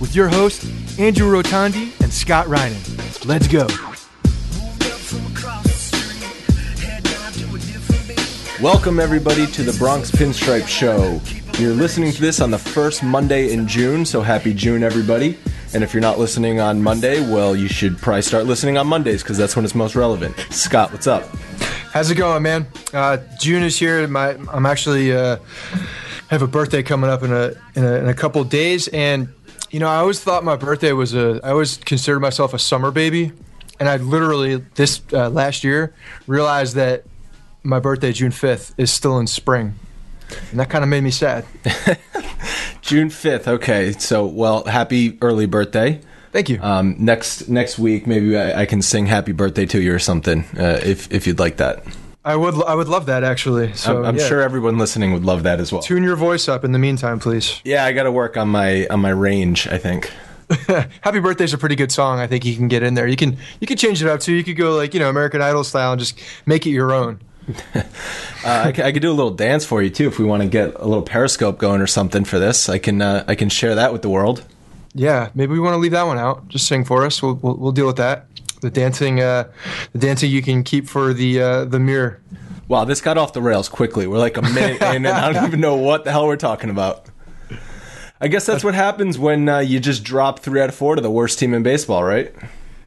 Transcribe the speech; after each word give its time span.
with 0.00 0.14
your 0.14 0.28
hosts, 0.28 0.98
Andrew 0.98 1.30
Rotondi 1.30 1.98
and 2.00 2.12
Scott 2.12 2.46
Reinen. 2.46 3.24
Let's 3.24 3.48
go. 3.48 3.66
Welcome, 8.62 9.00
everybody, 9.00 9.46
to 9.48 9.62
the 9.62 9.76
Bronx 9.78 10.10
Pinstripes 10.10 10.68
Show. 10.68 11.20
You're 11.58 11.74
listening 11.74 12.12
to 12.12 12.20
this 12.20 12.40
on 12.40 12.50
the 12.50 12.58
first 12.58 13.02
Monday 13.02 13.52
in 13.52 13.68
June, 13.68 14.04
so 14.04 14.22
happy 14.22 14.54
June, 14.54 14.82
everybody. 14.82 15.38
And 15.74 15.84
if 15.84 15.92
you're 15.92 16.00
not 16.00 16.18
listening 16.18 16.60
on 16.60 16.82
Monday, 16.82 17.20
well, 17.20 17.54
you 17.54 17.68
should 17.68 17.98
probably 17.98 18.22
start 18.22 18.46
listening 18.46 18.78
on 18.78 18.86
Mondays 18.86 19.22
because 19.22 19.36
that's 19.36 19.56
when 19.56 19.64
it's 19.64 19.74
most 19.74 19.94
relevant. 19.94 20.36
Scott, 20.50 20.92
what's 20.92 21.06
up? 21.06 21.24
How's 21.92 22.10
it 22.10 22.14
going, 22.14 22.42
man? 22.42 22.66
Uh, 22.94 23.18
June 23.38 23.62
is 23.62 23.78
here. 23.78 24.06
My, 24.06 24.36
I'm 24.52 24.64
actually 24.66 25.14
uh, 25.14 25.38
have 26.28 26.42
a 26.42 26.46
birthday 26.46 26.82
coming 26.82 27.10
up 27.10 27.22
in 27.22 27.32
a, 27.32 27.52
in 27.74 27.84
a 27.84 27.94
in 27.94 28.08
a 28.08 28.14
couple 28.14 28.42
days, 28.44 28.88
and 28.88 29.28
you 29.70 29.80
know, 29.80 29.88
I 29.88 29.96
always 29.96 30.20
thought 30.20 30.44
my 30.44 30.56
birthday 30.56 30.92
was 30.92 31.14
a. 31.14 31.40
I 31.42 31.50
always 31.50 31.76
considered 31.78 32.20
myself 32.20 32.54
a 32.54 32.58
summer 32.58 32.90
baby, 32.90 33.32
and 33.80 33.88
I 33.88 33.96
literally 33.96 34.56
this 34.74 35.00
uh, 35.12 35.28
last 35.28 35.64
year 35.64 35.94
realized 36.26 36.76
that 36.76 37.04
my 37.62 37.80
birthday, 37.80 38.12
June 38.12 38.30
5th, 38.30 38.74
is 38.78 38.92
still 38.92 39.18
in 39.18 39.26
spring, 39.26 39.74
and 40.50 40.60
that 40.60 40.70
kind 40.70 40.84
of 40.84 40.90
made 40.90 41.02
me 41.02 41.10
sad. 41.10 41.44
June 42.80 43.08
5th. 43.08 43.48
Okay, 43.48 43.92
so 43.92 44.26
well, 44.26 44.64
happy 44.64 45.18
early 45.20 45.46
birthday. 45.46 46.00
Thank 46.32 46.48
you. 46.48 46.60
Um, 46.60 46.96
next 46.98 47.48
next 47.48 47.78
week, 47.78 48.06
maybe 48.06 48.36
I, 48.36 48.62
I, 48.62 48.66
can 48.66 48.82
sing 48.82 49.06
"Happy 49.06 49.32
Birthday" 49.32 49.64
to 49.66 49.80
you 49.80 49.94
or 49.94 49.98
something, 49.98 50.44
uh, 50.58 50.80
if 50.84 51.10
if 51.10 51.26
you'd 51.26 51.38
like 51.38 51.56
that. 51.56 51.82
I 52.26 52.34
would 52.34 52.60
I 52.64 52.74
would 52.74 52.88
love 52.88 53.06
that 53.06 53.22
actually. 53.22 53.72
So 53.74 53.98
I'm, 53.98 54.04
I'm 54.04 54.16
yeah. 54.16 54.26
sure 54.26 54.42
everyone 54.42 54.78
listening 54.78 55.12
would 55.12 55.24
love 55.24 55.44
that 55.44 55.60
as 55.60 55.70
well. 55.70 55.80
Tune 55.80 56.02
your 56.02 56.16
voice 56.16 56.48
up 56.48 56.64
in 56.64 56.72
the 56.72 56.78
meantime, 56.78 57.20
please. 57.20 57.60
Yeah, 57.64 57.84
I 57.84 57.92
got 57.92 58.02
to 58.02 58.10
work 58.12 58.36
on 58.36 58.48
my 58.48 58.88
on 58.88 58.98
my 58.98 59.10
range. 59.10 59.68
I 59.68 59.78
think. 59.78 60.12
Happy 61.02 61.20
Birthday's 61.20 61.52
a 61.52 61.58
pretty 61.58 61.76
good 61.76 61.92
song. 61.92 62.18
I 62.18 62.26
think 62.26 62.44
you 62.44 62.56
can 62.56 62.66
get 62.66 62.82
in 62.82 62.94
there. 62.94 63.06
You 63.06 63.14
can 63.14 63.38
you 63.60 63.68
can 63.68 63.76
change 63.76 64.02
it 64.02 64.08
up 64.08 64.18
too. 64.18 64.32
You 64.32 64.42
could 64.42 64.56
go 64.56 64.74
like 64.76 64.92
you 64.92 64.98
know 64.98 65.08
American 65.08 65.40
Idol 65.40 65.62
style 65.62 65.92
and 65.92 66.00
just 66.00 66.20
make 66.46 66.66
it 66.66 66.70
your 66.70 66.92
own. 66.92 67.20
uh, 67.76 67.82
I, 68.44 68.68
I, 68.70 68.90
could 68.90 69.02
do 69.02 69.10
a 69.10 69.14
little 69.14 69.30
dance 69.30 69.64
for 69.64 69.80
you 69.80 69.88
too 69.88 70.08
if 70.08 70.18
we 70.18 70.24
want 70.24 70.42
to 70.42 70.48
get 70.48 70.74
a 70.74 70.84
little 70.84 71.04
Periscope 71.04 71.58
going 71.58 71.80
or 71.80 71.86
something 71.86 72.24
for 72.24 72.40
this. 72.40 72.68
I 72.68 72.78
can 72.78 73.00
uh, 73.00 73.24
I 73.28 73.36
can 73.36 73.48
share 73.48 73.76
that 73.76 73.92
with 73.92 74.02
the 74.02 74.08
world. 74.08 74.44
Yeah, 74.94 75.30
maybe 75.36 75.52
we 75.52 75.60
want 75.60 75.74
to 75.74 75.78
leave 75.78 75.92
that 75.92 76.08
one 76.08 76.18
out. 76.18 76.48
Just 76.48 76.66
sing 76.66 76.84
for 76.84 77.06
us. 77.06 77.22
We'll 77.22 77.34
we'll, 77.34 77.56
we'll 77.56 77.72
deal 77.72 77.86
with 77.86 77.98
that. 77.98 78.26
The 78.60 78.70
dancing, 78.70 79.20
uh, 79.20 79.50
the 79.92 79.98
dancing 79.98 80.30
you 80.30 80.42
can 80.42 80.62
keep 80.62 80.88
for 80.88 81.12
the 81.12 81.40
uh, 81.40 81.64
the 81.64 81.78
mirror. 81.78 82.20
Wow, 82.68 82.84
this 82.84 83.00
got 83.00 83.16
off 83.16 83.32
the 83.32 83.42
rails 83.42 83.68
quickly. 83.68 84.06
We're 84.06 84.18
like 84.18 84.36
a 84.36 84.42
minute 84.42 84.82
in, 84.82 85.06
and 85.06 85.08
I 85.08 85.32
don't 85.32 85.46
even 85.46 85.60
know 85.60 85.76
what 85.76 86.04
the 86.04 86.10
hell 86.10 86.26
we're 86.26 86.36
talking 86.36 86.70
about. 86.70 87.06
I 88.20 88.28
guess 88.28 88.46
that's 88.46 88.64
what 88.64 88.74
happens 88.74 89.18
when 89.18 89.48
uh, 89.48 89.58
you 89.58 89.78
just 89.78 90.02
drop 90.02 90.40
three 90.40 90.60
out 90.60 90.70
of 90.70 90.74
four 90.74 90.96
to 90.96 91.02
the 91.02 91.10
worst 91.10 91.38
team 91.38 91.52
in 91.52 91.62
baseball, 91.62 92.02
right? 92.02 92.34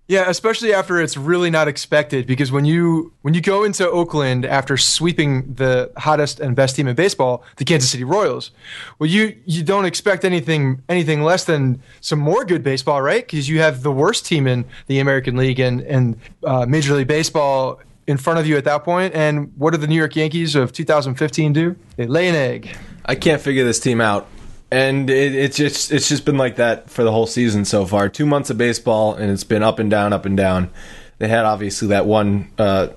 Yeah, 0.09 0.27
especially 0.27 0.73
after 0.73 0.99
it's 0.99 1.15
really 1.15 1.51
not 1.51 1.67
expected 1.67 2.25
because 2.25 2.51
when 2.51 2.65
you 2.65 3.13
when 3.21 3.35
you 3.35 3.41
go 3.41 3.63
into 3.63 3.87
Oakland 3.87 4.43
after 4.43 4.75
sweeping 4.75 5.53
the 5.53 5.91
hottest 5.97 6.39
and 6.39 6.55
best 6.55 6.75
team 6.75 6.87
in 6.87 6.95
baseball, 6.95 7.43
the 7.57 7.63
Kansas 7.63 7.91
City 7.91 8.03
Royals, 8.03 8.49
well 8.97 9.07
you 9.07 9.39
you 9.45 9.61
don't 9.61 9.85
expect 9.85 10.25
anything 10.25 10.81
anything 10.89 11.21
less 11.21 11.45
than 11.45 11.79
some 12.01 12.17
more 12.17 12.43
good 12.43 12.63
baseball, 12.63 13.03
right? 13.03 13.23
Because 13.23 13.47
you 13.47 13.59
have 13.59 13.83
the 13.83 13.91
worst 13.91 14.25
team 14.25 14.47
in 14.47 14.65
the 14.87 14.97
American 14.97 15.37
League 15.37 15.59
and 15.59 15.81
and 15.81 16.19
uh, 16.43 16.65
Major 16.65 16.95
League 16.95 17.07
Baseball 17.07 17.79
in 18.07 18.17
front 18.17 18.39
of 18.39 18.47
you 18.47 18.57
at 18.57 18.63
that 18.63 18.83
point. 18.83 19.13
And 19.13 19.53
what 19.57 19.71
do 19.71 19.77
the 19.77 19.85
New 19.85 19.93
York 19.93 20.15
Yankees 20.15 20.55
of 20.55 20.73
2015 20.73 21.53
do? 21.53 21.75
They 21.97 22.07
lay 22.07 22.27
an 22.27 22.33
egg. 22.33 22.75
I 23.05 23.13
can't 23.13 23.43
figure 23.43 23.63
this 23.63 23.79
team 23.79 24.01
out 24.01 24.27
and 24.71 25.09
it, 25.09 25.35
it's 25.35 25.57
just 25.57 25.91
it's 25.91 26.07
just 26.07 26.25
been 26.25 26.37
like 26.37 26.57
that 26.57 26.89
for 26.89 27.03
the 27.03 27.11
whole 27.11 27.27
season 27.27 27.65
so 27.65 27.85
far. 27.85 28.09
Two 28.09 28.25
months 28.25 28.49
of 28.49 28.57
baseball, 28.57 29.15
and 29.15 29.31
it's 29.31 29.43
been 29.43 29.63
up 29.63 29.79
and 29.79 29.89
down, 29.89 30.13
up 30.13 30.25
and 30.25 30.37
down. 30.37 30.69
They 31.17 31.27
had 31.27 31.45
obviously 31.45 31.89
that 31.89 32.05
one 32.05 32.49
uh, 32.57 32.89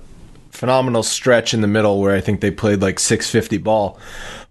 phenomenal 0.51 1.03
stretch 1.03 1.53
in 1.53 1.61
the 1.61 1.67
middle 1.67 1.99
where 1.99 2.15
I 2.15 2.21
think 2.21 2.41
they 2.41 2.51
played 2.51 2.81
like 2.81 2.99
650 2.99 3.57
ball. 3.57 3.99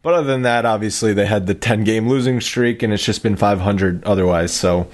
But 0.03 0.15
other 0.15 0.27
than 0.27 0.43
that, 0.43 0.67
obviously 0.67 1.15
they 1.15 1.27
had 1.27 1.47
the 1.47 1.55
10 1.55 1.85
game 1.85 2.09
losing 2.09 2.41
streak, 2.41 2.83
and 2.83 2.93
it's 2.93 3.05
just 3.05 3.23
been 3.23 3.37
500 3.37 4.05
otherwise. 4.05 4.53
So 4.53 4.89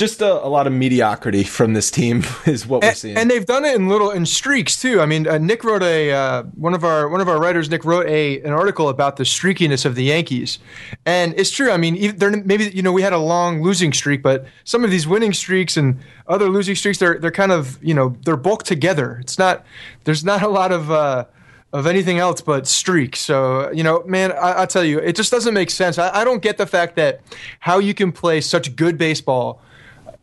just 0.00 0.22
a, 0.22 0.44
a, 0.44 0.48
lot 0.48 0.66
of 0.66 0.72
mediocrity 0.72 1.44
from 1.44 1.74
this 1.74 1.90
team 1.90 2.24
is 2.46 2.66
what 2.66 2.82
we're 2.82 2.94
seeing. 2.94 3.18
And 3.18 3.30
they've 3.30 3.44
done 3.44 3.66
it 3.66 3.76
in 3.76 3.86
little 3.86 4.10
in 4.10 4.24
streaks 4.24 4.80
too. 4.80 4.98
I 4.98 5.04
mean, 5.04 5.28
uh, 5.28 5.36
Nick 5.36 5.62
wrote 5.62 5.82
a 5.82 6.10
uh, 6.10 6.42
one 6.54 6.72
of 6.72 6.84
our 6.84 7.06
one 7.08 7.20
of 7.20 7.28
our 7.28 7.38
writers. 7.38 7.68
Nick 7.68 7.84
wrote 7.84 8.06
a 8.06 8.40
an 8.40 8.52
article 8.52 8.88
about 8.88 9.18
the 9.18 9.24
streakiness 9.24 9.84
of 9.84 9.94
the 9.94 10.04
Yankees, 10.04 10.58
and 11.04 11.34
it's 11.38 11.50
true. 11.50 11.70
I 11.70 11.76
mean, 11.76 12.16
they're 12.16 12.30
maybe 12.30 12.70
you 12.70 12.82
know 12.82 12.92
we 12.92 13.02
had 13.02 13.12
a 13.12 13.18
long 13.18 13.62
losing 13.62 13.92
streak, 13.92 14.22
but 14.22 14.46
some 14.64 14.84
of 14.84 14.90
these 14.90 15.06
winning 15.06 15.34
streaks 15.34 15.76
and 15.76 16.00
other 16.26 16.48
losing 16.48 16.74
streaks, 16.74 16.98
they're 16.98 17.18
they're 17.18 17.30
kind 17.30 17.52
of 17.52 17.78
you 17.84 17.92
know 17.92 18.16
they're 18.24 18.38
bulked 18.38 18.64
together. 18.64 19.18
It's 19.20 19.38
not 19.38 19.66
there's 20.04 20.24
not 20.24 20.42
a 20.42 20.48
lot 20.48 20.72
of 20.72 20.90
uh, 20.90 21.26
of 21.74 21.86
anything 21.86 22.18
else 22.18 22.40
but 22.40 22.66
streak. 22.66 23.16
So, 23.16 23.70
you 23.70 23.84
know, 23.84 24.02
man, 24.06 24.32
I, 24.32 24.62
I 24.62 24.66
tell 24.66 24.82
you, 24.82 24.98
it 24.98 25.14
just 25.14 25.30
doesn't 25.30 25.54
make 25.54 25.70
sense. 25.70 25.98
I, 25.98 26.22
I 26.22 26.24
don't 26.24 26.42
get 26.42 26.56
the 26.56 26.66
fact 26.66 26.96
that 26.96 27.20
how 27.60 27.78
you 27.78 27.92
can 27.92 28.12
play 28.12 28.40
such 28.40 28.74
good 28.74 28.96
baseball 28.96 29.60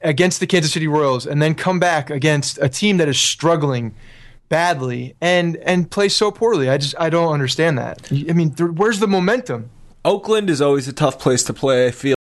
against 0.01 0.39
the 0.39 0.47
Kansas 0.47 0.71
City 0.71 0.87
Royals 0.87 1.25
and 1.25 1.41
then 1.41 1.55
come 1.55 1.79
back 1.79 2.09
against 2.09 2.57
a 2.61 2.69
team 2.69 2.97
that 2.97 3.07
is 3.07 3.19
struggling 3.19 3.95
badly 4.49 5.15
and 5.21 5.57
and 5.57 5.91
play 5.91 6.09
so 6.09 6.31
poorly. 6.31 6.69
I 6.69 6.77
just 6.77 6.95
I 6.99 7.09
don't 7.09 7.33
understand 7.33 7.77
that. 7.77 8.07
I 8.11 8.33
mean, 8.33 8.51
there, 8.51 8.67
where's 8.67 8.99
the 8.99 9.07
momentum? 9.07 9.69
Oakland 10.05 10.49
is 10.49 10.61
always 10.61 10.87
a 10.87 10.93
tough 10.93 11.19
place 11.19 11.43
to 11.43 11.53
play. 11.53 11.87
I 11.87 11.91
feel 11.91 12.15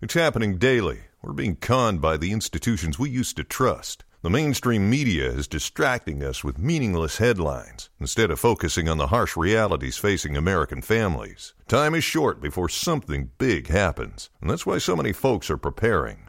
it's 0.00 0.14
happening 0.14 0.58
daily. 0.58 1.00
We're 1.22 1.32
being 1.32 1.56
conned 1.56 2.00
by 2.00 2.16
the 2.16 2.32
institutions 2.32 2.98
we 2.98 3.10
used 3.10 3.36
to 3.36 3.44
trust. 3.44 4.04
The 4.22 4.30
mainstream 4.30 4.90
media 4.90 5.30
is 5.30 5.46
distracting 5.46 6.22
us 6.22 6.42
with 6.42 6.58
meaningless 6.58 7.18
headlines 7.18 7.90
instead 8.00 8.30
of 8.30 8.40
focusing 8.40 8.88
on 8.88 8.98
the 8.98 9.08
harsh 9.08 9.36
realities 9.36 9.96
facing 9.96 10.36
American 10.36 10.82
families. 10.82 11.54
Time 11.68 11.94
is 11.94 12.04
short 12.04 12.40
before 12.40 12.68
something 12.68 13.30
big 13.38 13.68
happens, 13.68 14.30
and 14.40 14.50
that's 14.50 14.66
why 14.66 14.78
so 14.78 14.96
many 14.96 15.12
folks 15.12 15.50
are 15.50 15.56
preparing. 15.56 16.28